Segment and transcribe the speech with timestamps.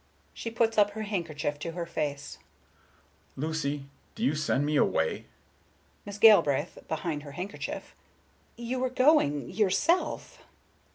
[0.33, 2.37] She puts up her handkerchief to her face.
[2.37, 2.39] Mr.
[2.41, 3.85] Richards: "Lucy,
[4.15, 5.25] do you send me away?"
[6.07, 7.93] Miss Galbraith, behind her handkerchief:
[8.55, 10.39] "You were going, yourself."